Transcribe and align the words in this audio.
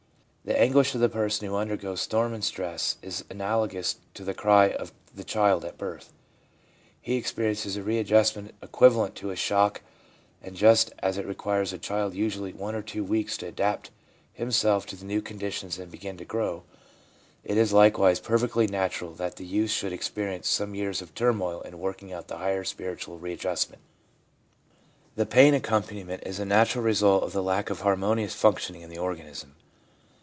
x 0.43 0.57
The 0.57 0.59
anguish 0.59 0.95
of 0.95 1.01
the 1.01 1.07
person 1.07 1.47
who 1.47 1.55
undergoes 1.55 2.01
storm 2.01 2.33
and 2.33 2.43
stress 2.43 2.97
is 3.03 3.23
analagous 3.29 3.97
to 4.15 4.23
the 4.23 4.33
cry 4.33 4.71
of 4.71 4.91
the 5.15 5.23
child 5.23 5.63
at 5.63 5.77
birth. 5.77 6.11
He 6.99 7.15
experiences 7.15 7.77
a 7.77 7.83
readjustment 7.83 8.55
equivalent 8.61 9.13
to 9.17 9.29
a 9.29 9.35
shock, 9.35 9.81
and 10.41 10.55
just 10.55 10.93
as 10.97 11.19
it 11.19 11.27
requires 11.27 11.71
a 11.71 11.77
child 11.77 12.15
usually 12.15 12.53
one 12.53 12.73
or 12.73 12.81
two 12.81 13.03
weeks 13.03 13.37
to 13.37 13.45
adapt 13.47 13.91
himself 14.33 14.87
to 14.87 14.95
the 14.95 15.05
new 15.05 15.21
conditions 15.21 15.77
and 15.77 15.91
begin 15.91 16.17
to 16.17 16.25
grow, 16.25 16.63
it 17.43 17.55
is 17.55 17.71
likewise 17.71 18.19
perfectly 18.19 18.65
natural 18.65 19.13
that 19.13 19.35
the 19.35 19.45
youth 19.45 19.69
should 19.69 19.93
experience 19.93 20.49
some 20.49 20.73
years 20.73 21.03
of 21.03 21.13
turmoil 21.13 21.61
in 21.61 21.77
working 21.77 22.11
out 22.11 22.29
the 22.29 22.37
higher 22.39 22.63
spiritual 22.63 23.19
readjustment. 23.19 23.81
The 25.15 25.27
pain 25.27 25.53
accompani 25.53 26.03
ment 26.03 26.23
is 26.25 26.37
the 26.37 26.45
natural 26.45 26.83
result 26.83 27.23
of 27.23 27.31
the 27.31 27.43
lack 27.43 27.69
of 27.69 27.81
harmonious 27.81 28.33
functioning 28.33 28.81
in 28.81 28.89
the 28.89 28.97
organism. 28.97 29.53